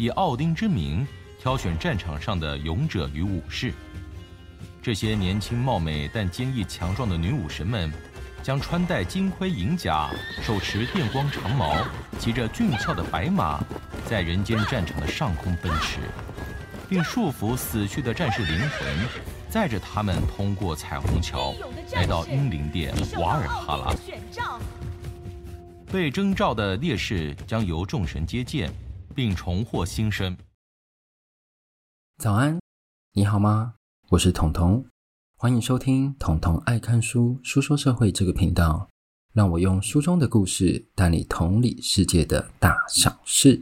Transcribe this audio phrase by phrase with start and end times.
[0.00, 1.06] 以奥丁之名
[1.38, 3.70] 挑选战场上的勇者与武士。
[4.80, 7.92] 这些年轻貌美但坚毅强壮的女武神们，
[8.42, 10.08] 将穿戴金盔银甲，
[10.40, 11.76] 手持电光长矛，
[12.18, 13.62] 骑着俊俏的白马，
[14.06, 15.98] 在人间战场的上空奔驰，
[16.88, 18.88] 并束缚死去的战士灵魂，
[19.50, 21.52] 载着他们通过彩虹桥，
[21.92, 23.94] 来到英灵殿瓦尔哈拉。
[25.92, 28.72] 被征召的烈士将由众神接见，
[29.14, 30.36] 并重获新生。
[32.18, 32.60] 早安，
[33.12, 33.74] 你好吗？
[34.10, 34.84] 我是彤彤。
[35.36, 38.88] 欢迎收听《彤彤爱看书书说社会》这个频道，
[39.32, 43.60] 让我用书中的故事带你同理世界的大小事。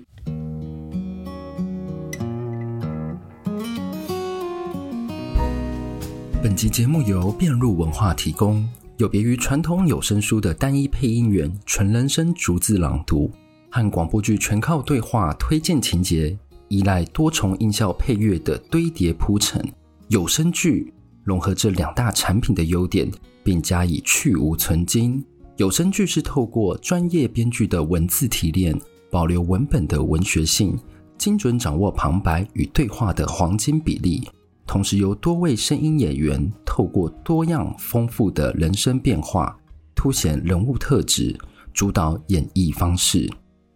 [6.42, 13.30] 本集节目由变鹿文化提供，有别于传统有声书的单一配音员、纯人声逐字朗读，
[13.70, 16.36] 和广播剧全靠对话推荐情节，
[16.68, 19.64] 依赖多重音效配乐的堆叠铺陈，
[20.08, 20.92] 有声剧。
[21.24, 23.10] 融合这两大产品的优点，
[23.44, 25.22] 并加以去芜存菁。
[25.56, 28.74] 有声剧是透过专业编剧的文字提炼，
[29.10, 30.78] 保留文本的文学性，
[31.18, 34.26] 精准掌握旁白与对话的黄金比例。
[34.66, 39.54] 同时由多位声音演员透过多样丰富的人声变化，
[39.94, 41.36] 凸显人物特质，
[41.74, 43.30] 主导演绎方式。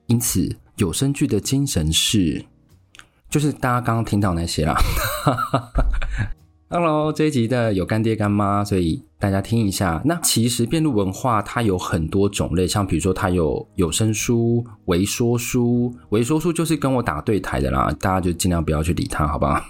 [0.06, 2.44] 因此，有声剧的精神是，
[3.30, 4.76] 就是大家刚刚听到那些啦。
[6.68, 10.00] Hello，这一集的有干爹干妈，所以大家听一下。
[10.04, 19.62] 那其实变鹿文化它有很多种类，像比如说它有有声书、微说书，微说书就是跟我打对台的啦，大家就尽量不要去理它，好不好？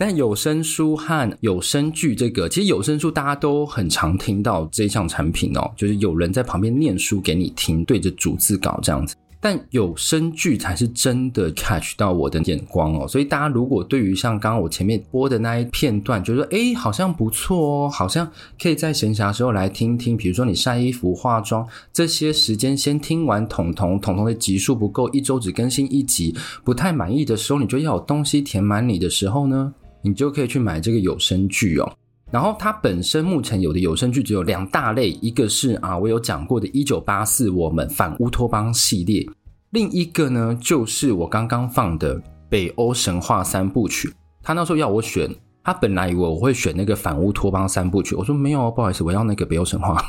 [0.00, 9.14] 但有声书和有声剧这个，其实有声书大家都很常听到这项产品哦，就是有人在旁边念书给你听，对着逐字稿这样子。
[9.42, 18.26] 但有声剧才是真的 catch 到我的眼光哦，所以大家如果对于像刚刚我前面播的那一片段，觉得诶好像不错哦，好像
[18.58, 26.34] 可以在闲暇时候来听听，比如说你晒衣服、化妆这些时间，先听完统统统统的集数不够，一周只更新一集，
[26.64, 31.92] 不太满意的时候，你就要有东西填满你的时候呢，你就可以去买这个有声剧哦。
[32.30, 39.26] 然后它本身目前有的有声剧只有两大类，一个是啊我有讲过的《一九八四我们反乌托邦》系列，
[39.70, 44.12] 另一个呢就是我刚刚放的北欧神话三部曲。
[44.42, 45.28] 他那时候要我选，
[45.64, 50.00] 他本来以为我会选那个反乌托邦三部曲，我说没有，不好意思，我要那个北欧神话，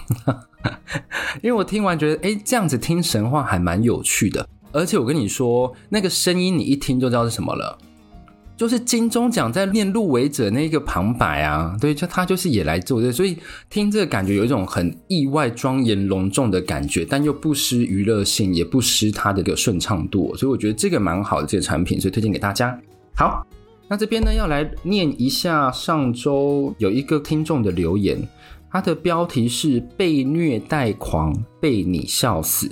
[1.41, 7.77] 因为我听完觉得诶这样子听神话还蛮有趣的，而且我跟你说那个声音你一听就知道是什么了。
[8.61, 13.35] 就是金钟奖在念入围者那个旁白啊，对，就他就是也来做这，所以
[13.71, 22.79] 听这个感觉有一种很意外、庄严、隆重的感觉，但又不失娱乐性，也不失它的个顺畅度，所以我觉得这个蛮好的这个产品，所以推荐给大家。
[23.15, 23.43] 好，
[23.87, 28.15] 那这边呢要来念一下上周有一个听众的留言，
[28.71, 32.69] 他的标题是“被虐待狂，被你笑死”。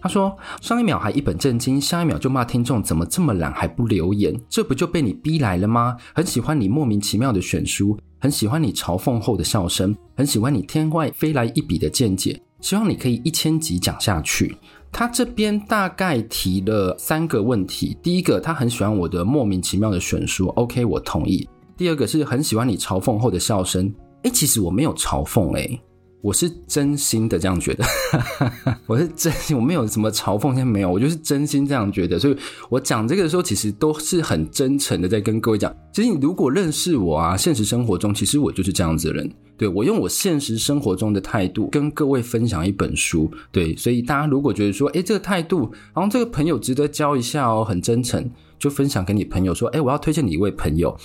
[0.00, 5.96] 他说：“上一秒还一本正经，下一秒就骂听众怎么这么懒还不留言，这不就被你逼来了吗？
[6.14, 12.40] 很喜欢你莫名其妙的选书，很喜欢你嘲讽后的笑声，很喜欢你天外飞来一笔的见解。
[12.60, 14.56] 希望你可以一千集讲下去。”
[14.92, 21.46] 他这边大概提了三个问题：第一个，他很喜欢我的莫名其妙的选书，OK，我同意；
[21.76, 23.94] 第二个是很喜欢你嘲讽后的笑声，
[24.24, 25.80] 诶，其实我没有嘲讽，诶。
[26.22, 27.84] 我是真心的这样觉得，
[28.86, 32.36] 我是真心，我没有什么嘲讽，现在没有，我就是真心这样觉得，所以
[32.68, 35.74] 我讲这个的时候，其实都是很真诚的在跟各位讲。
[35.92, 39.30] 其实你如果认识我啊，现实生活中，其实我就是这样子的人。
[39.56, 50.96] 对，我用我现实生活中的态度跟各位分享一本书，对，所以大家如果觉得说，诶，这个态度，然后这个朋友值得交一下哦，很真诚，就分享给你朋友说，诶，我要推荐你一位朋友。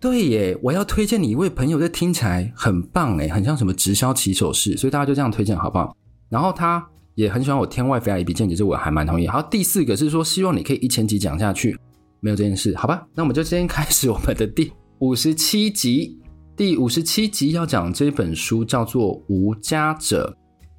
[0.00, 5.96] 对耶，我要推荐你一位朋友，这听起来很棒诶，很像什么直销起手式，所以大家就这样推荐好不好？
[6.28, 6.86] 然后他
[7.16, 9.26] 也很喜欢我天外飞来一笔见解，这我还蛮同意。
[9.26, 11.76] 好，第四个是说希望你可以一千集讲下去，
[12.20, 13.04] 没有这件事，好吧？
[13.14, 16.16] 那我们就先开始我们的第五十七集。
[16.56, 20.36] 第五十七集要讲这本书叫做《无家者》。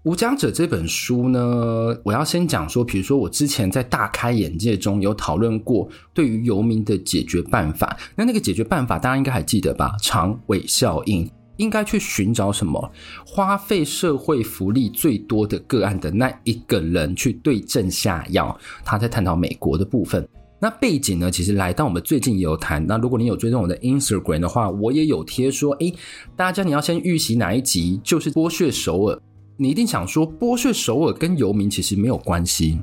[0.09, 7.95] 无家者这本书呢，我要先讲说，比如说我之前在大开眼界中有讨论过对于游民的解决办法。
[8.15, 9.95] 那那个解决办法大家应该还记得吧？
[10.01, 12.91] 长尾效应，应该去寻找什么？
[13.23, 18.59] 花费社会福利最多的个案的那一个人去对症下药。
[18.83, 20.27] 他在探讨美国的部分。
[20.59, 22.83] 那背景呢，其实来到我们最近也有谈。
[22.87, 25.93] 那如果你有追踪我的 Instagram 的话，我也有贴说，诶，
[26.35, 28.01] 大家你要先预习哪一集？
[28.03, 29.21] 就是剥削首尔。
[29.61, 32.79] 你一定想说，剥削首尔跟游民其实没有关系，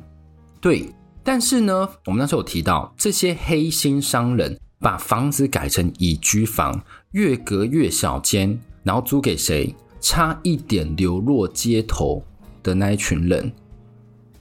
[0.60, 0.92] 对，
[1.24, 6.78] 但是呢，我们那时候有提到，这些黑心商人把房子改成乙居房，
[7.12, 9.74] 越隔越小间，然后租给谁？
[10.02, 12.22] 差一点流落街头
[12.62, 13.50] 的那一群人。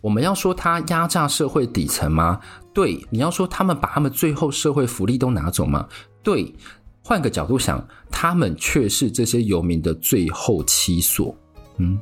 [0.02, 2.40] 我们要说他压榨社会底层吗？
[2.74, 3.04] 对。
[3.10, 5.88] 你要说他们把他们最后社会福利都拿走吗？
[6.22, 6.54] 对。
[7.02, 11.34] 换个角度想，他们却是这些游民的最后栖所。
[11.78, 12.00] 嗯，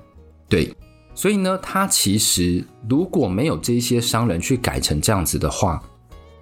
[0.53, 0.71] 对。
[1.15, 5.81] 所以呢，他其实如果没有这些商人去改成这样子的话，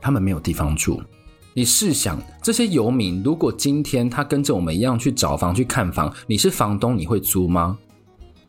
[0.02, 1.02] 他们没有地方住。
[1.54, 7.78] 你试想，这些游民如果今天他跟着我们一样去找房去看房，你是房东，你会租吗？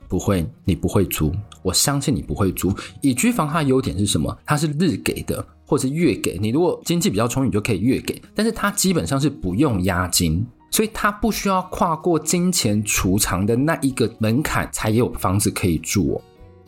[0.08, 1.32] 不会，你不会租。
[1.62, 2.72] 我相信你不会租。
[3.00, 4.36] 以居房它的优点是什么？
[4.44, 6.38] 它是日给的，或是月给。
[6.38, 8.20] 你如果经济比较充裕，你就可以月给。
[8.34, 10.44] 但是它基本上是不用押金。
[10.72, 16.22] 所以他不需要跨过金钱储藏的那一个门槛，才有房子可以住哦。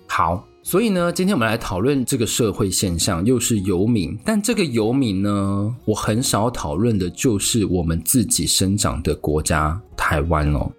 [0.07, 4.17] 好，所以呢，今天我们来讨论这个社会现象，又是游民。
[4.23, 10.71] 但这个游民呢，我很少讨论的就是我们自己生长的国家台湾哦。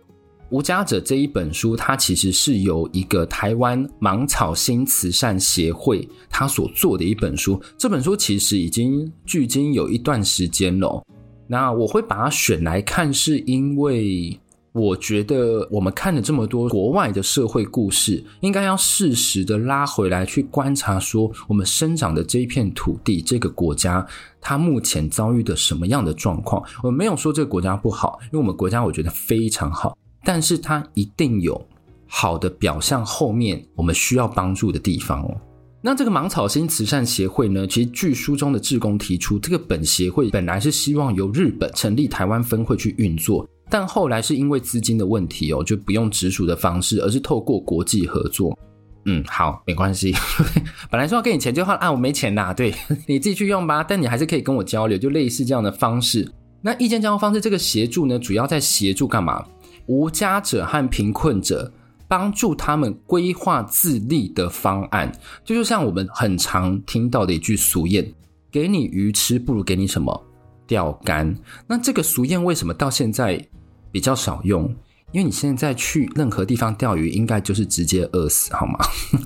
[0.52, 7.60] 无家者这一本书，它其实是由一个台湾芒草新慈善协会他所做的一本书。
[7.76, 11.04] 这本书其实已经距今有一段时间了。
[11.48, 14.40] 那我会把它选来看，是因为
[14.72, 24.06] 我觉得我们看了这么多国外的社会故事，应该要适时的拉回来去观察，说我们生长的这一片土地、这个国家，
[24.42, 26.62] 它目前遭遇的什么样的状况？
[26.84, 31.66] 我没有说这个国家不好，因为我们国家我觉得非常好，但是它一定有
[32.06, 35.38] 好的表象，后面我们需要帮助的地方哦。
[35.86, 48.58] 那这个芒草心慈善协会呢，其实据书中的志工提出，这个本协会本来是希望由日本成立台湾分会去运作，但后来是因为资金的问题哦，就不用直属的方式，而是透过国际合作。
[49.06, 50.12] 嗯，好，没关系，
[50.90, 52.74] 本来说要给你钱，就话啊，我没钱啦，对，
[53.06, 56.28] 你自己去用吧，但你还是可以跟我交流，就类似这样的方式。
[56.64, 59.46] 那意见交换方式，这个协助呢，主要在协助干嘛？
[59.86, 61.72] 无家者和贫困者。
[62.08, 65.12] 帮助他们规划自立的方案，
[65.44, 68.14] 就就像我们很常听到的一句俗谚
[68.52, 70.26] ：“给你鱼吃，不如给你什么
[70.68, 71.36] 钓竿。”
[71.68, 73.48] 那这个俗谚为什么到现在
[73.92, 74.74] 比较少用？
[75.12, 78.78] 因为你现在去任何地方钓鱼，应该就是直接饿死，好吗？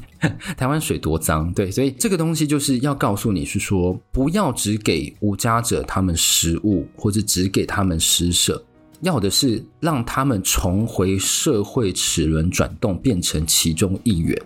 [0.56, 8.64] 台湾水多脏，对，所以这个东西就是要告诉你是说，不要只给无家者他们食物，或者只给他们施舍。
[9.02, 14.38] 要的是让他们重回社会齿轮转动，变成其中一员。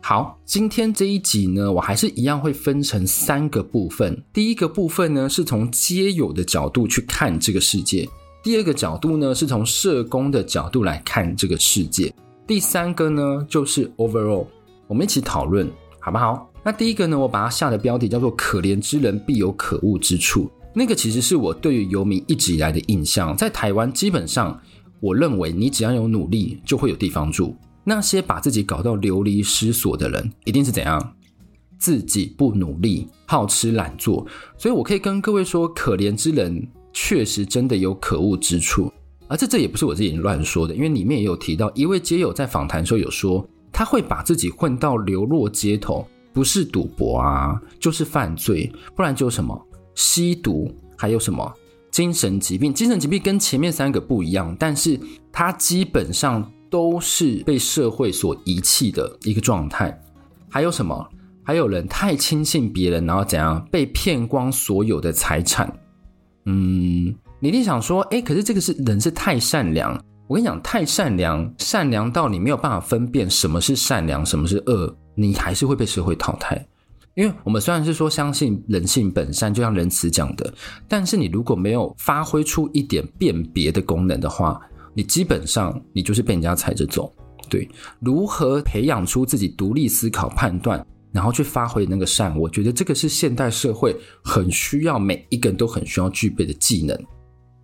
[0.00, 4.20] 好，今天这一集呢，我还是一样会分成三个部分。
[4.32, 8.08] 第一个部分呢，是从街友的角度去看这个世界；
[8.42, 12.10] 第二个角度呢，是从社工的角度来看这个世界；
[12.46, 14.46] 第三个呢，就是 overall，
[14.88, 15.70] 我们一起讨论，
[16.00, 16.50] 好不好？
[16.64, 20.50] 那第一个呢，我把它下的标题叫做“可怜之人必有可恶之处”。
[20.72, 24.60] 那个其实是我对于游民一直以来的印象，在台湾基本上，
[25.00, 27.56] 我认为你只要有努力，就会有地方住。
[27.82, 31.14] 那些把自己搞到流离失所的人，一定是怎样？
[31.78, 34.26] 自己不努力，好吃懒做。
[34.58, 38.92] 所以我可以跟各位说，可怜之人确实真的有可恶之处。
[39.26, 49.66] 而这这也不是我自己乱说的，因为里面也有提到，一位街友在访谈时候有说，他会把自己混到流落街头，不是赌博啊，就是犯罪，不然就什么？
[50.00, 51.52] 吸毒，还有什么
[51.90, 52.72] 精神疾病？
[52.72, 54.98] 精神疾病跟前面三个不一样，但是
[55.30, 60.00] 它基本上都是被社会所遗弃的一个状态。
[60.48, 61.06] 还有什么？
[61.44, 65.70] 还有人太轻信别人，然后怎样被骗光所有的财产？
[66.46, 69.92] 嗯，你一定想说，诶，可是这个是人是太善良。
[70.28, 76.66] 我跟你讲，太善良，善良到你没有办法分辨什么是善良，什么是恶，你还是会被社会淘汰。
[77.14, 80.54] 因为我们虽然是说相信人性本善，就像仁慈讲的，
[80.88, 84.60] 但是你如果没有发挥出一点辨别的功能的话，
[84.94, 87.12] 你基本上你就是被人家踩着走。
[87.48, 96.96] 对，如何培养出自己独立思考、判断，然后去发挥那个善，我觉得这个是现代社会很需要，每一个人都很需要具备的技能。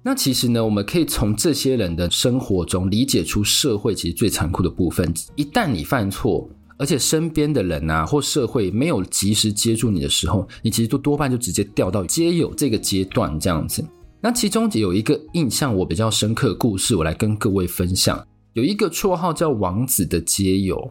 [0.03, 5.13] 那其实呢，我们可以从这些人的生活中理解出社会其实最残酷的部分。
[5.37, 13.85] 一旦你犯错，而且身边的人啊，或社会没有及时接住你的时候，你其实都多半就直接掉到街友这个阶段这样子。
[14.21, 18.27] 那其中有一个印象我比较深刻的故事，我来跟各位分享。
[18.55, 20.91] 有一个绰号叫王子的街友，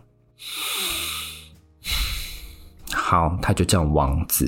[2.94, 4.48] 好，他就叫王子，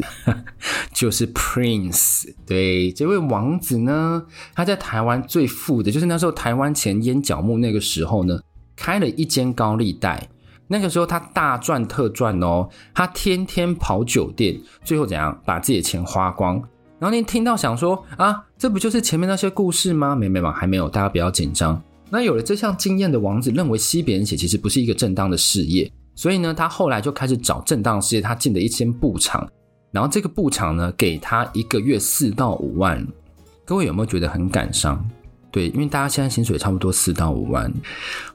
[0.93, 2.31] 就是 Prince。
[2.45, 8.39] 对，这位王子呢，他在台湾最富的，就是那时候台湾前烟角木那个时候呢，
[8.75, 10.29] 开了一间高利贷。
[10.67, 16.61] 那个时候他大赚特赚哦，他天天跑酒店，最后怎样把自己的钱花光？
[16.99, 20.15] 然后你听到想说啊，这不就是前面那些故事吗？
[20.15, 21.81] 没没嘛，还没有，大家不要紧张。
[22.09, 28.21] 那有了这项经验的王子，认为吸别人血其实不是一个正当的事业，所以呢，他后来就开始找正当事业。
[28.21, 29.47] 他进了一间布厂，
[29.91, 33.05] 然后这个布厂呢，给他一个月四到五万。
[33.63, 35.05] 各位有没有觉得很感伤？
[35.51, 37.71] 对，因为大家现在薪水差不多四到五万，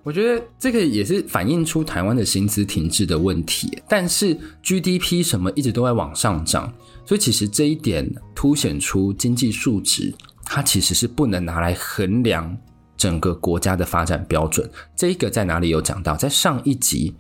[0.03, 3.79] 我觉得这个也是反映出台湾的薪资停滞的问题。
[3.89, 6.73] 但是 GDP 什么一直都在往上涨，
[7.07, 10.13] 所以其实这一点凸显出经济数值，
[10.45, 12.57] 它其实是不能拿来衡量。
[12.95, 16.15] 整个国家的发展标准，这一个在哪里有讲到？
[16.15, 17.11] 在上一集《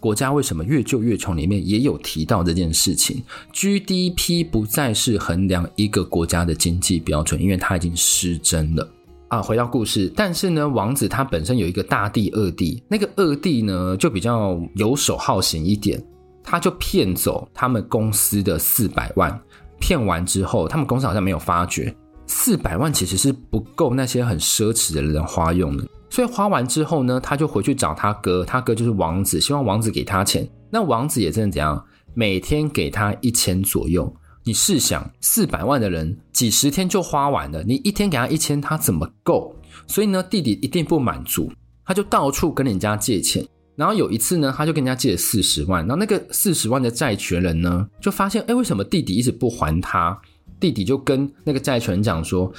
[0.00, 3.22] 国家为什么越旧越穷》里面也有提到这件事情。
[3.52, 8.90] GDP 不再是衡量一个国家的经济标准，因为它已经失真了
[9.30, 9.40] 啊。
[9.40, 16.00] 回到故事，但是呢，王子他本身有一个大弟、二弟，那个二弟呢就比较游手好闲一点，
[16.44, 19.40] 他就骗走他们公司的四百万，
[19.80, 21.94] 骗完之后，他们公司好像没有发觉。
[22.26, 30.48] 四百万其实是不够那些很奢侈的人花用的，所以花完之后呢，他就回去找他哥，他哥就是王子，希望王子给他钱。
[30.70, 31.84] 那王子也真的怎样，
[32.14, 34.14] 每天给他一千左右。
[34.44, 39.54] 你试想，四百万的人几十天就花完了，你一天给他一千，他怎么够？
[39.86, 41.52] 所以呢，弟弟一定不满足，
[41.84, 43.46] 他就到处跟人家借钱。
[43.76, 50.18] 然后有一次呢，他就跟人家借了四十万，然后那个四十万的债权人呢，就发现，哎，为什么弟弟一直不还他？
[50.58, 52.52] 弟弟就跟那个债权人讲说：“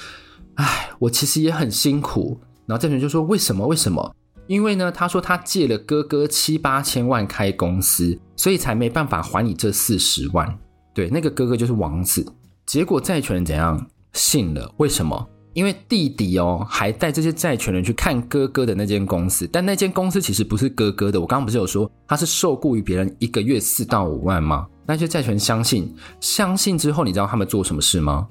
[0.54, 3.64] 哎，我其实也很辛苦。”然后债权人就说：“为什么？
[3.66, 4.14] 为什么？
[4.48, 10.58] 因为呢，他说他借了哥哥七八千万开公司，所以才没办法还你这四十万。
[10.94, 12.24] 对，那个哥哥就是王子。
[12.66, 13.84] 结果债权人怎样？
[14.12, 14.72] 信了？
[14.76, 15.28] 为什么？
[15.54, 21.20] 因为弟弟哦，还带这些债权人去看哥哥的那间公司，但那间公司其实不是哥哥的。
[21.20, 28.26] 我刚刚不是有说他是受雇于别人，一个月四到五万吗？”那些债权相信，相信之后，你知道他们做什么事吗？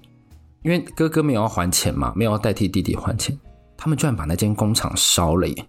[0.63, 3.37] 因为哥哥没有要还钱嘛，没有要代替弟弟还钱，
[3.77, 5.65] 他们居然把那间工厂烧了耶！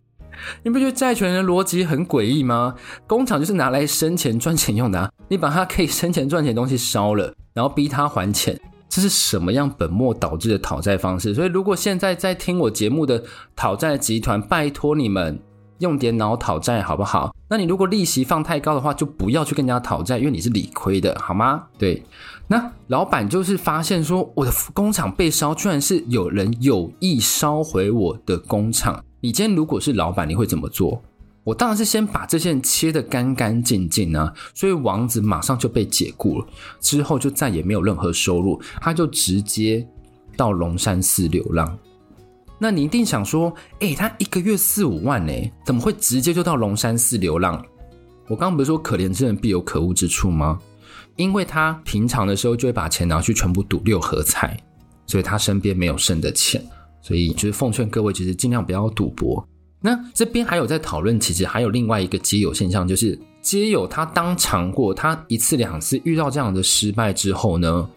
[0.63, 2.75] 你不觉得债权人的逻辑很诡异吗？
[3.07, 11.35] 工厂就是拿来生钱赚钱用的啊，你把他可以生钱赚钱的东西烧了，然后逼他还钱，这是什么样本末倒置的讨债方式？
[11.35, 13.23] 所以，如果现在在听我节目的
[13.57, 15.39] 讨债集团，拜托你们。
[15.79, 17.35] 用点脑讨债好不好？
[17.49, 21.65] 那你如果利息放太高的话，就不要去跟人家讨债，因为你是理亏的，好吗？
[21.77, 22.01] 对，
[22.47, 29.05] 那老板就是发现说，我的工厂被烧，居然是有人有意烧毁我的工厂。
[29.25, 31.01] 你今天如果是老板，你会怎么做？
[31.45, 34.35] 我当然是先把这些人切得干干净净啊。
[34.53, 36.47] 所以王子马上就被解雇了，
[36.81, 39.87] 之后就再也没有任何收入，他就直接
[40.37, 41.79] 到龙山寺流浪。
[42.59, 45.33] 那你一定想说，诶，他一个月四五万呢，
[45.65, 47.65] 怎么会直接就到龙山寺流浪？
[48.27, 50.59] 我刚刚不是说可怜之人必有可恶之处吗？
[51.15, 54.59] 因为他平常的时候就会把钱拿去全部赌六合彩，
[55.07, 56.65] 所以他身边没有剩的钱，
[57.03, 59.47] 所以就是奉劝各位，其实尽量不要赌博。
[59.81, 67.91] 那这边还有在讨论，其实还有另外一个基友现象，就是基友他当尝过，他一次两次遇到这样的失败之后呢，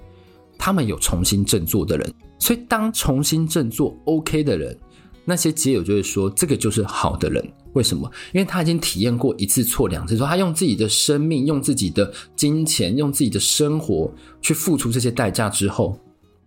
[0.57, 2.13] 他们有重新振作的人。
[2.39, 4.77] 所以，当重新振作 OK 的人，
[5.23, 7.47] 那些基友就会说，这个就是好的人。
[7.73, 8.11] 为什么？
[8.33, 15.97] 因为他已经体验过一次错两次说，他用自己的生命、用自己的金钱、用自己的生活去付出这些代价之后，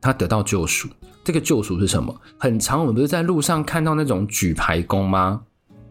[0.01, 0.89] 他得到救赎。
[1.25, 2.15] 这个救赎是什么？
[2.39, 5.43] 很长，我们不是在路上看到那种举牌工吗？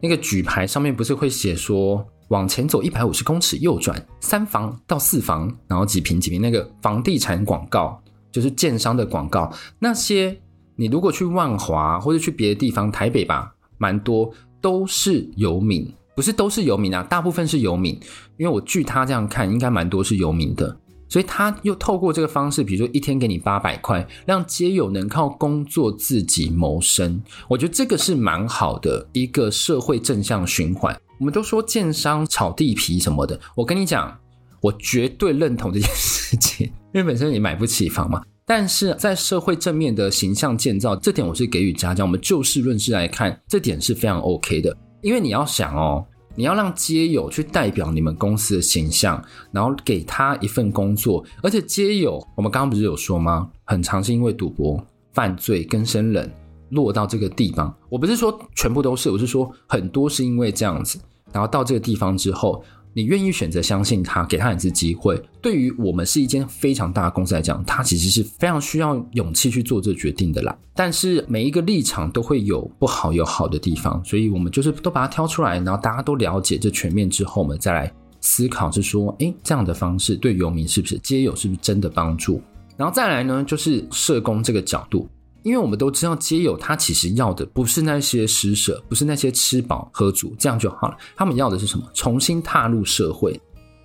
[0.01, 8.01] 那个举牌上面不是会写说，往前走一百五十公尺，右转三房到四房，然后几平几平那个房地产广告。
[8.29, 10.37] 就是建商的广告，那些
[10.75, 17.99] 你如果去万华或者去别的地方，台北吧，蛮多都是游民，不是都是游民啊，大部分是游民。
[18.35, 20.77] 因为我据他这样看，应该蛮多是游民的，
[21.09, 27.21] 所以他又透过这个方式，比如说一天给你八百块，让街友能靠工作自己谋生。
[27.47, 30.99] 我觉得这个是蛮好的一个社会正向循环。
[31.19, 34.17] 我们都说建商炒地皮什么的，我跟你讲。
[34.59, 38.23] 我绝对认同这件事情，因为本身你买不起房嘛。
[38.43, 42.05] 但是在社会正面的形象建造这点，我是给予嘉奖。
[42.05, 44.75] 我们就事论事来看，这点是非常 OK 的。
[45.03, 46.03] 因为你要想哦，
[46.37, 53.49] 你要让街友去代表你们公司的形象，然后给他一份工作，而且街友，我们刚刚不是有说吗？
[53.65, 54.79] 很常是因为赌博、
[55.13, 56.31] 犯罪、跟生人
[56.69, 57.75] 落到这个地方。
[57.89, 60.99] 我不是说全部都是，我是说很多是因为这样子，
[61.33, 62.63] 然后到这个地方之后。
[62.97, 65.21] 你愿意选择相信他，给他一次机会。
[65.39, 70.57] 对于我们是一间非常大的公司来讲，他其实是非常需要勇气去做这决定的啦。
[70.73, 82.41] 但是每一个立场都会有不好有好的地方，所以我们就是都把它挑出来，然后大家都了解这全面之后，我们再来思考，是说，诶，这样的方式对游民是不是街友是不是真的帮助？
[82.75, 85.07] 然后再来呢，就是社工这个角度。
[85.47, 90.97] 因为我们都知道，街友他其实要的不是那些施舍，不是那些吃饱喝足，这样就好了。
[91.15, 91.89] 他们要的是什么？
[91.93, 93.39] 重新踏入社会。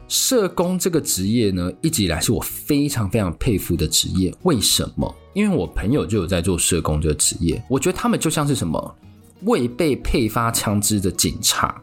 [0.09, 4.35] 社工这个职业呢，一直以来是我非常非常佩服的职业。
[4.42, 5.14] 为什么？
[5.35, 8.97] 因为我朋友就有在做社工这个职业，我觉得他们就像是什么
[9.42, 11.81] 未被配发枪支的警察。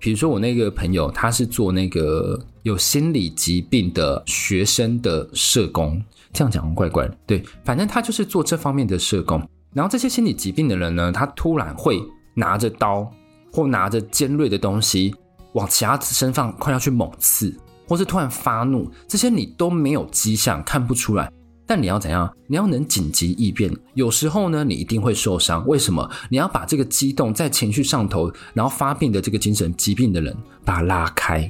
[0.00, 6.02] 比如说我那个朋友，他是做那个有心理疾病的学生的社工。
[6.32, 9.46] 这样讲怪怪的，对，反正他就是做这方面的社工。
[9.74, 12.00] 然后这些心理疾病的人呢，他突然会
[12.34, 13.10] 拿着刀
[13.52, 15.12] 或拿着尖锐的东西
[15.54, 17.52] 往其他身上快要去猛刺，
[17.88, 21.30] 或是突然发怒，这些你都没有迹象，看不出来。
[21.70, 22.28] 但你要怎样？
[22.48, 23.72] 你要能紧急应变。
[23.94, 25.64] 有时候呢，你一定会受伤。
[25.68, 26.10] 为什么？
[26.28, 31.48] 你要把这个激动在情绪上头，然后发病的这个精神疾病的人把他拉开。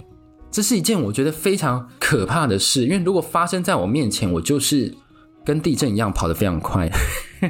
[0.50, 4.94] 这是一件我觉得非常可怕的事，因为如果发生在我面前，我就是
[5.42, 6.86] 跟地震一样跑得非常快，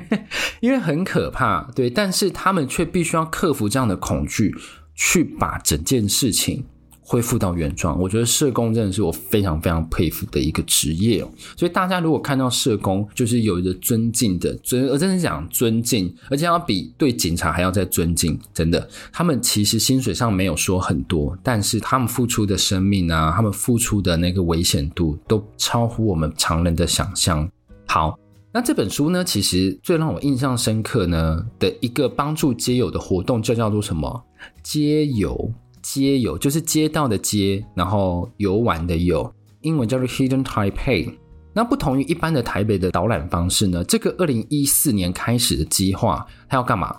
[0.62, 1.90] 因为很可怕，对。
[1.90, 4.54] 但是他们却必须要克服这样的恐惧，
[4.94, 6.64] 去把整件事情。
[7.10, 11.28] 恢复到原状，我觉得社工真的是我非常非常佩服的一个职业哦。
[11.56, 18.38] 所以大家如果看到社工，就是有一个尊敬的尊，而真的讲尊敬，而且要比对警察还要再尊敬。
[18.54, 27.50] 真的，他们其实薪水上没有说很多，但是他们付出的生命啊，他们付出的那个危险度，都超乎我们常人的想象。
[27.88, 28.16] 好，
[28.52, 34.22] 那这本书呢，其实最让我印象深刻呢的一个帮助街友的活动，就叫做什么？
[34.62, 35.52] 街友。
[35.92, 39.28] 街游就是街道的街，然后游玩的游，
[39.62, 41.12] 英文叫做 Hidden Taipei。
[41.52, 46.96] 那不同于一般的台北的导览方式呢，这个二零一四年开始的计划，它要干嘛？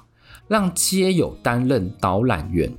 [0.49, 2.69] 让街友担任导览员，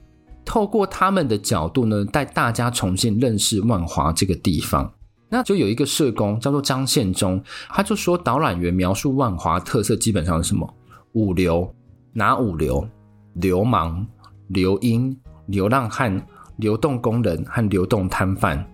[0.45, 4.93] 透过他们的角度呢，带大家重新认识万华这个地方。
[5.31, 10.71] 那就有一个社工叫做张宪忠，他就说导览员描述万华特色基本上是什么？
[11.15, 11.75] 五流，
[12.13, 12.87] 哪五流？
[13.33, 14.07] 流氓、
[14.49, 15.17] 流莺。
[15.47, 16.25] 流浪汉、
[16.57, 18.65] 流动工人和流动摊贩，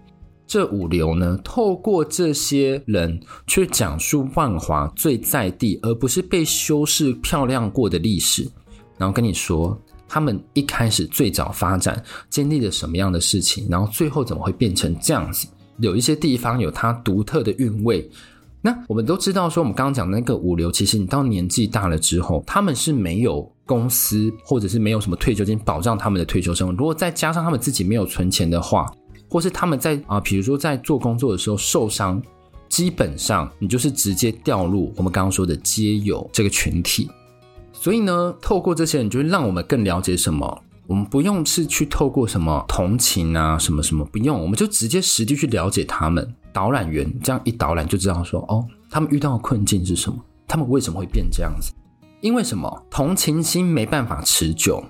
[0.47, 8.49] 这五流呢，透过这些人去讲述万华最在地，而不是被修饰漂亮过的历史。
[8.97, 15.47] 然后跟你说，他们一开始最早发展经历了什么样的事情，然后最后怎么会变成这样子？
[15.79, 18.11] 有一些地方有它独特的韵味。
[18.61, 23.51] 那我们都知道，说我们刚刚讲那个五流，其实你到年纪大了之后，他们是没有。
[23.69, 28.91] 公司或者是没有什么退休金保障他们的退休生活，如果再加上他们自己没有存钱的话，
[29.29, 32.21] 或是他们在啊，比如说在做工作的时候受伤，
[32.71, 37.11] 基本上你就是直接掉入我们刚刚说的街友这个群体。
[37.73, 40.63] 所以呢，透过这些人，就会让我们更了解什么？
[40.87, 46.35] 我们不用是去透过什么同情啊，什么什么，不用，我们就直接实际去了解他们。
[46.51, 50.19] 导览员这样一导览就知道说，哦，他们遇到的困境是什么？
[50.49, 51.73] 他们为什么会变这样子？
[52.21, 52.85] 因为什么？
[52.91, 54.83] 同情心没办法持久，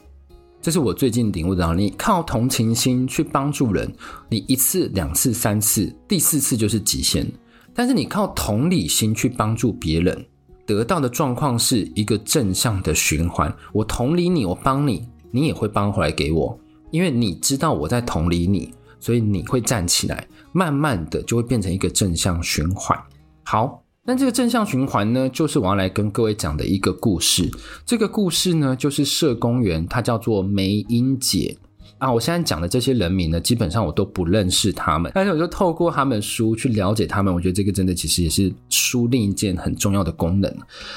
[0.62, 1.75] 这是我最近领悟到。
[1.75, 3.93] 你靠同情心去帮助人，
[4.31, 7.31] 你一次、两次、三次，第四次就是极限。
[7.75, 10.27] 但是你靠同理心去帮助别人，
[10.64, 13.55] 得到的状况是一个正向的循环。
[13.75, 16.59] 我同理你，我帮你，你也会帮回来给我，
[16.91, 22.99] 因为你知道我在同理你，所以你会站起来，慢慢的就会变成一个正向循环。
[23.45, 23.83] 好。
[24.09, 27.47] 那这个正向循环呢，就是我要来跟各位讲的一个故事。
[27.85, 31.55] 这个故事呢，就是社工员，他叫做梅英姐
[31.99, 32.11] 啊。
[32.11, 37.35] 我现在讲的这些人名呢，基本上我都不认识他们，但是我就透过他们书去了解他们。
[37.35, 40.51] 我觉得这个真的其实也是书另一件很重要的功能。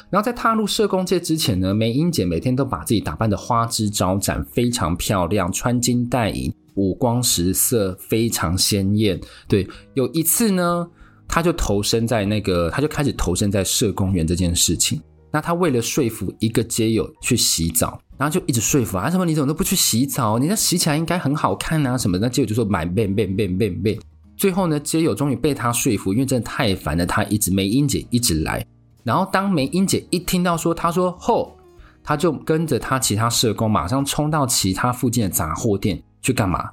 [0.09, 9.19] 然后在踏入社工界之前呢，梅英姐每天都把自己打扮得花枝招展，非常漂亮，穿金戴银，五光十色，非常鲜艳。
[9.49, 10.87] 对，有一次呢。
[11.31, 15.01] 他就投身在那个，他就开始投身在社工员这件事情。
[15.31, 20.37] 那他为了说服一个街友去洗澡，然后就一直说服啊，什么你怎么都不去洗澡？
[20.37, 22.17] 你那洗起来应该很好看啊，什么？
[22.17, 23.97] 那街友就说买变变变变变。
[24.35, 28.65] 最后呢，街友终于被他说服，因为真的太烦了，他一直梅英姐一直来。
[29.05, 31.55] 然后当梅英姐一听到说，他说后，
[32.03, 36.69] 他就跟着他其他社工马上冲到其他附近的杂货店去干嘛？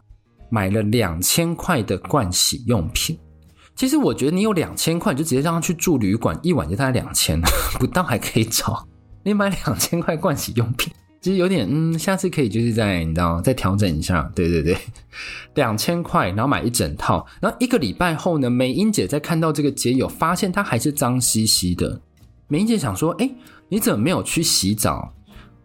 [0.50, 3.16] 买了两千块的盥洗用品。
[3.78, 7.40] 其实我觉得你有两千块，就直接让他去住旅馆，一晚就大概两千，
[7.78, 8.84] 不到还可以找。
[9.22, 14.76] 你买两千块盥洗用品， 其实有点嗯，下次可以就是在你知道再调整一下，对对对，
[15.54, 22.00] 两千块，然后买一整套，然后一个礼拜后呢，美英姐在看到这个街友，发现它还是脏兮兮的。
[22.48, 23.30] 美英姐想说，哎，
[23.68, 25.14] 你怎么没有去洗澡？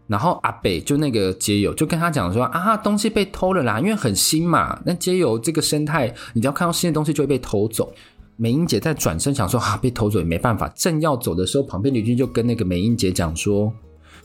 [0.08, 7.94] 然后阿北就那个街友就跟他讲说，啊，东西被偷了啦，因为很新嘛，那街友这个生态，你只要看到新的东西就会被偷走。
[8.36, 13.72] 美英姐在转身想说，啊，被偷走也没办法，正要走的时候，旁边邻居就跟那个美英姐讲说，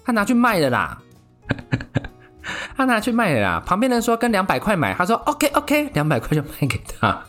[0.05, 1.03] 他拿去卖了啦。
[2.75, 7.23] 他拿去卖了啦，旁边人说跟两百块买，他说 OK OK，两百块就卖给他。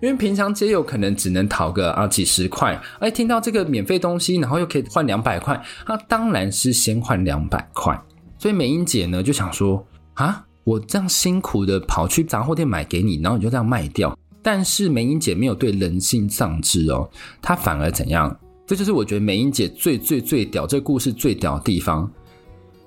[0.00, 7.98] 因为平常街友可能只能讨个啊几十块，哎，听到这个免费东西，然后又可以换两百块，他当然是先换两百块。
[8.38, 9.82] 所以美英姐呢就想说
[10.14, 14.16] 啊，我这样辛苦的跑去杂货店买给你，然后你就这样卖掉。
[14.42, 17.08] 但是美英姐没有对人性丧志哦，
[17.40, 18.36] 她反而怎样？
[18.66, 22.10] 这就是我觉得美英姐最最最屌，这个故事最屌的地方。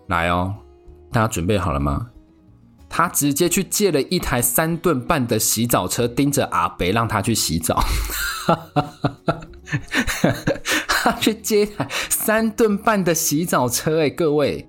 [0.08, 0.54] 来哦，
[1.12, 2.08] 大家准备好了吗？
[2.89, 7.80] 他直接去借了一台三吨半的洗澡车，盯着阿北让他去洗澡。
[10.88, 14.67] 他去接一台三吨半的洗澡车，哎，各位，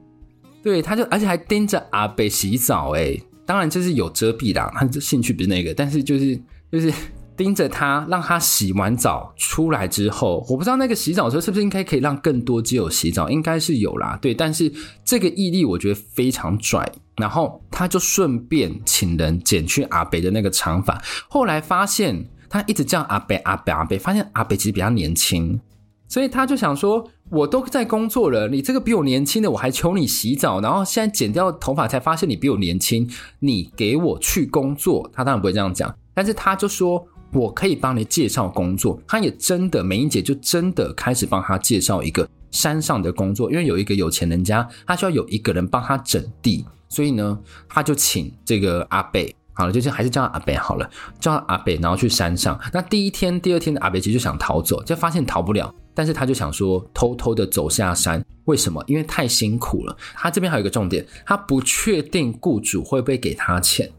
[0.62, 6.92] 对，他就而且还盯着阿北洗澡，哎，当然就是有遮蔽啦，他这兴趣不是那个，但是就是就是。
[7.38, 14.34] 盯着他，让他洗完澡出来之后，我不知道那个洗澡车是不是应该可以让更多基友洗澡，应该是有啦，对。
[14.34, 14.70] 但是
[15.04, 21.00] 这个毅力我觉得非常拽，然后他就顺便请人剪去阿北的那个长发。
[21.28, 25.60] 后来发现他一直叫阿北阿北阿北，发现阿北其实比较年轻，
[26.08, 35.08] 所以他就想说，我都在工作了，你这个比我年轻的我还求你洗澡，然后现在剪掉头发才发现你比我年轻，你给我去工作。
[35.14, 37.06] 他当然不会这样讲，但是他就说。
[37.32, 47.38] 我可以帮你介绍工作，他也真的，美英姐就真的开始帮他介绍一个山上的工作，因为有一个有钱人家，他需要有一个人帮他整地，所以呢，
[47.68, 50.88] 他就请这个阿贝，好了，就是还是叫阿北好了，
[51.20, 52.58] 叫阿北，然后去山上。
[52.72, 58.82] 那第一天、第二天的阿北其实就想逃走，就发现逃不了，但是他就想说偷偷的走下山，为什么？
[58.86, 59.94] 因为太辛苦了。
[60.14, 63.90] 他这边还有一个重点，他不确定雇主会不会给他钱。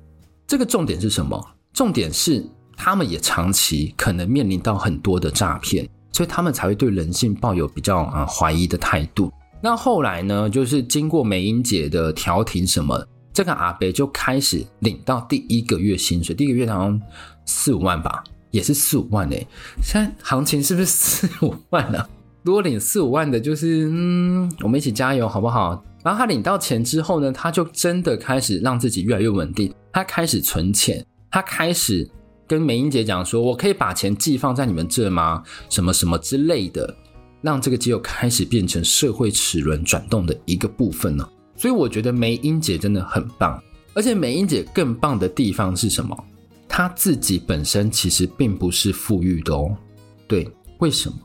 [0.48, 1.40] 这个重点是什么？
[1.74, 2.44] 重点是。
[2.82, 9.30] 他们也长期可能面临到很多的诈骗，所以他们才会对人性抱有比较啊怀疑的态度。
[9.62, 17.02] 那后来呢，就是经过美英姐的调停，什么这个阿北就开始领到第一个月薪水，第一个月好像
[17.44, 19.46] 四五万吧，也是四五万诶。
[19.84, 22.02] 现在行情是不是四五万呢？
[22.46, 25.84] 多领四五万的，就是嗯，我们一起加油好不好？
[26.02, 32.10] 然后他领到钱之后呢，他就真的开始让自己越来越稳定，他开始存钱，他开始。
[32.50, 35.44] 跟梅英姐讲说，我可以把钱寄放在你们这吗？
[35.70, 36.92] 什么什么之类的，
[37.44, 41.30] 让这个机构开始变成社会齿轮转动的一个部分呢。
[41.56, 43.62] 所以我觉得梅英姐真的很棒，
[43.94, 46.18] 而且梅英姐更棒的地方是什么？
[46.68, 49.78] 她自己本身其实并不是富裕的哦。
[50.28, 51.16] 对，为什么？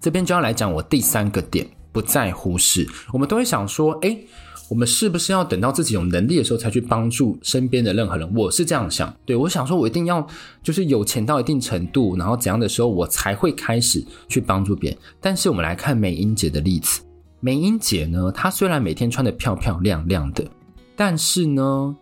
[0.00, 4.24] 这边就要来讲我第三个点，不在乎是，我们都会想说，诶。
[4.68, 8.34] 我们是不是要等到自己有能力的时候才去帮助身边的任何人？
[8.34, 10.26] 我是这样想，对，我想说，我一定要
[10.62, 14.98] 就是有钱到一定程度，然后怎样的时候我才会开始去帮助别人。
[15.20, 17.00] 但是我们来看美英姐的例子，
[17.40, 20.44] 美英姐呢，她虽然每天穿得漂漂亮亮的，
[20.94, 21.96] 但是呢，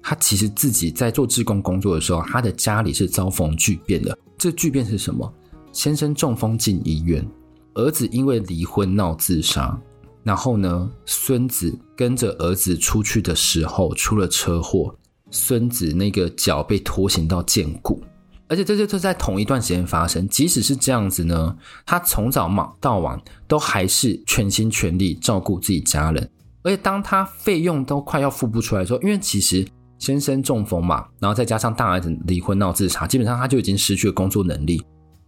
[0.00, 4.16] 她其实自己在做志工工作的时候，她的家里是遭逢巨变的。
[4.38, 5.32] 这巨变是什么？
[5.72, 7.26] 先生中风进医院，
[7.74, 9.76] 儿子因为离婚闹自杀。
[10.24, 14.96] 然后呢，孙子跟着儿子出去的时候出了车祸，
[15.30, 18.02] 孙子那个脚被拖行到见骨，
[18.48, 20.26] 而且这就在同一段时间发生。
[20.26, 26.30] 即使是这样子呢，他从早忙到晚都还是全心全力照顾自己家人。
[26.62, 29.66] 而且当他费用都快要付不出来的时候，因为其实
[29.98, 34.82] 先生中风嘛，然后再加上大儿子离婚闹自杀，基本上他就已经失去了工作能力。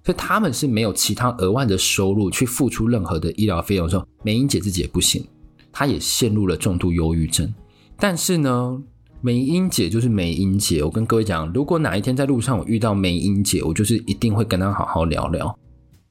[0.07, 5.27] 所以他们是没有其他额外的收入去付出任何的医疗费用的时候，美英姐自己也不行，
[5.73, 7.53] 她也陷入了重度忧郁症。
[7.99, 8.81] 但是呢，
[9.21, 15.59] 梅英姐就是梅英姐，我跟各位讲，如果哪一天在路上我遇到梅英姐，我就是一定会跟她好好聊聊。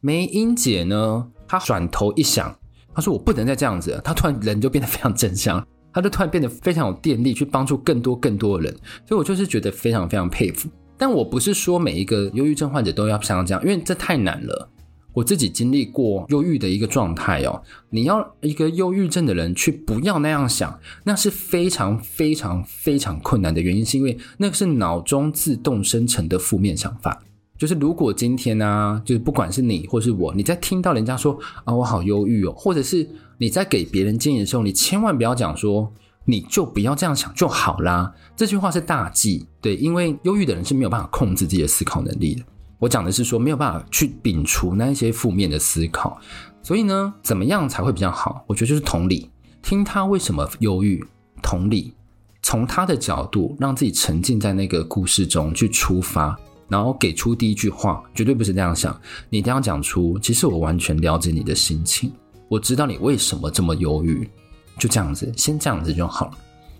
[0.01, 2.53] 梅英姐呢，她转头一想，
[2.93, 8.73] 她说我不能再这样子，她突然人就变得非常正向，她就突然变得非常有电力去帮助更多更多的人，
[9.07, 10.67] 所以我就是觉得非常非常佩服。
[10.97, 14.69] 但我不是说每一个忧郁症患者都要像这样，因为这太难了。
[15.13, 27.23] 我自己经历过忧郁的一个状态哦，你要一个忧郁症的人去不要那样想，那是非常非常非常困难的原因，是因为那个是脑中自动生成的负面想法。
[27.57, 35.89] 就是如果今天呢、啊，就是不管是你或是我，你在听到人家说啊我好忧郁哦，或者是你在给别人建议的时候，你千万不要讲说
[36.25, 38.13] 你就不要这样想就好啦。
[38.35, 42.43] 这句话是大忌，对，因为忧郁的人是没有办法控制自己的思考能力的。
[42.79, 46.19] 我讲的是说没有办法去摒除那一些负面的思考，
[46.61, 48.43] 所以呢，怎么样才会比较好？
[48.47, 49.29] 我觉得就是同理，
[49.61, 51.01] 听他为什么忧郁，
[51.41, 51.93] 同理，
[52.41, 56.37] 从他的角度让自己沉浸在那个故事中去出发。
[56.67, 62.11] 然后给出第一句话，绝对不是这样想，你一定要讲出，其实我完全了解你的心情，
[62.49, 64.27] 我知道你为什么这么忧郁，
[64.77, 66.31] 就这样子，先这样子就好了。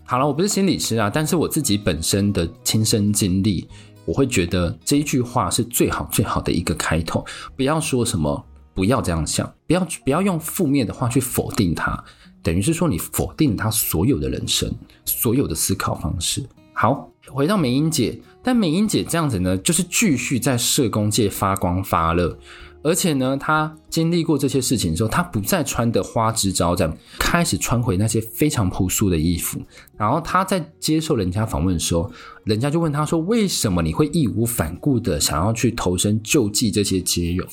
[0.04, 3.68] 好了，我不是心理师啊，但是我自己本身的亲身经历，
[4.06, 7.26] 我会觉得这一句话是最好最好的一个开头。
[7.56, 12.04] 不要说什么，不要这样想，不要不要用负面的话去否定他，
[12.44, 14.72] 等于是说你否定他所有的人生，
[15.06, 16.46] 所有的思考方式。
[16.74, 18.20] 好，回到美英姐。
[18.44, 22.38] 但美英姐这样子呢，就是继续在社工界发光发热，
[22.86, 29.60] 而且呢，他经历过这些事情之后，他不再穿得花枝招展，开始穿回那些非常朴素的衣服。
[29.98, 32.12] 然后他在接受人家访问的时候，
[32.44, 37.44] 人家就问他说：“为什么你会义无反顾的想要去投身救济这些街友？”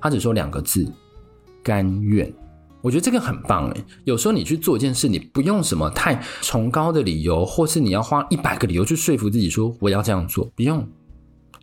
[0.00, 0.86] 他只说两个字：
[1.64, 2.32] 甘愿。
[2.80, 10.86] 我觉得这个很棒诶，有时候你去做一件事，你不用什么太崇高的理由，或是你要花一百个理由去说服自己说我要这样做，不用。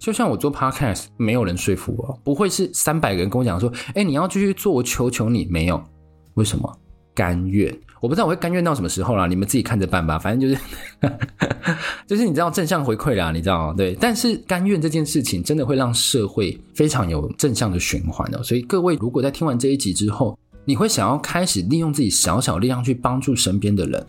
[0.03, 5.81] 就像我做 podcast，没有人说服我，不会是三百个人跟我讲说，哎，你要继续做，我求求你，没有。
[6.33, 6.69] 为什么？
[7.15, 7.73] 甘愿。
[8.01, 10.19] 我不知道我会甘愿到什么时候啦，你们自己看着办吧。
[10.19, 10.61] 反正就是，
[12.05, 13.73] 就是你知道正向回馈啦，你知道？
[13.75, 13.95] 对。
[13.95, 18.43] 但是甘愿这件事情真的会让社会非常有正向的循环哦。
[18.43, 24.05] 所以各位如果在听完这一集之后，你会想要开始利用自己小小力量去帮助身边的人，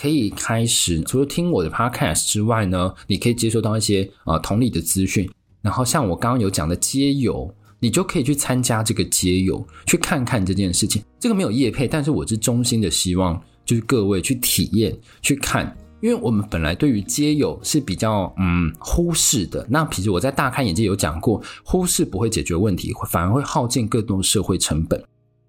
[0.00, 5.28] 可以开始除了听我的 podcast 之外呢，你可以接收到一些呃同理的资讯。
[5.60, 11.02] 然后像我刚刚有讲的街游，你就可以去参加这个街游，去看看这件事情。
[11.18, 19.66] 这个没有业配，但是我是衷心的希望，就是各位去体验去看，因为我们本来对于街友是比较嗯忽视的。
[19.68, 25.02] 那其实我在大开眼界有讲过，忽视不会解决问题，反而会耗尽更多社会成本。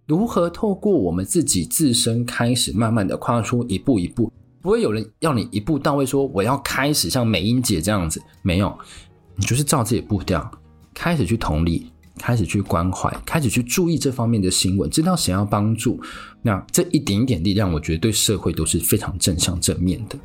[0.09, 8.75] 如何透过我们自己自身开始，慢慢的跨出一步一步，不会有人要你一步到位，说我要开始像美英姐这样子，没有，
[9.35, 10.49] 你就是照自己步调，
[10.95, 16.01] 开始去同理，开始去关怀，开始去注意这方面的新闻，知道谁要帮助，
[16.41, 20.17] 那这一点点力量，我觉得对社会都是非常正向正面的。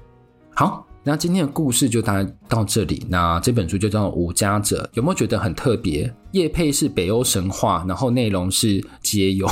[0.55, 0.87] 好。
[1.07, 3.07] 那今天的故事就大概到这里。
[3.11, 6.11] 那这本书就叫《无家者》，有没有觉得很特别？
[6.33, 9.47] 叶配是北欧神话，然后内容是街友。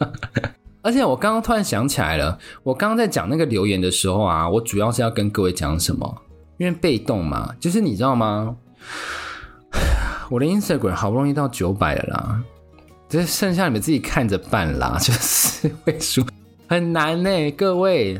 [0.80, 6.22] 而且我刚刚突然想起来了，我刚刚在讲那个留言的时候啊，我主要是要跟各位讲什么？
[6.56, 8.56] 因为被动嘛，就是你知道吗？
[10.30, 12.42] 我的 Instagram 好不容易到九百了啦，
[13.10, 16.24] 这剩下你们自己看着办啦， 就是会输
[16.66, 18.18] 很难呢，各位。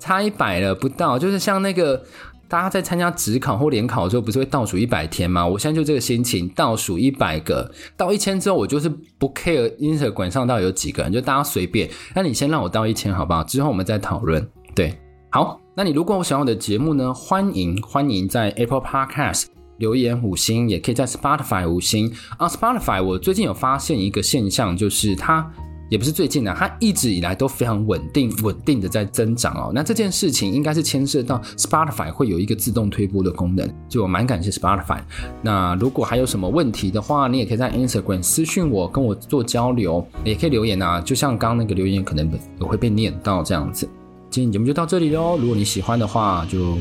[0.00, 2.02] 差一百了，不到，就是像那个
[2.48, 5.46] 大家在参加职考或联考的时候，不是会倒数一百天吗？
[5.46, 11.88] 我现在就这个心情，倒数一百个，到一千之后，我就是不 care Instagram 上到底有几个人，就大家随便。
[12.14, 13.44] 那你先让我到一千好不好？
[13.44, 14.44] 之后我们再讨论。
[14.74, 14.98] 对，
[15.30, 19.44] 好，那你如果我想要我的节目呢，欢迎欢迎在 Apple Podcast
[19.78, 22.12] 留言五星，也可以在 Spotify 五星。
[22.36, 25.52] 啊，Spotify 我最近有发现一个现象，就是它。
[25.90, 29.72] 也不是最近的，它一直以来都非常稳定，稳定的在增长哦。
[29.74, 35.00] 那这件事情应该是牵涉到 Spotify 会有一个自动推播的功能，就我蛮感谢 Spotify。
[35.42, 41.00] 那如果还有什么问题的话，你也可以在 Instagram 私讯我，跟我做交流，也可以留言啊。
[41.00, 43.88] 就像刚刚那个留言，可能也会被念到这样子。
[44.30, 46.78] 今天节目就到这里喽，如果你喜欢的话，就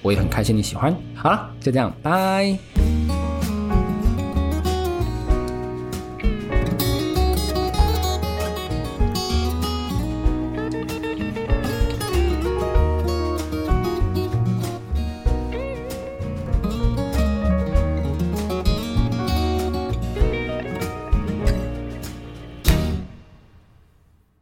[0.00, 0.96] 我也很开心你喜欢。
[1.12, 2.56] 好了，就这样，拜。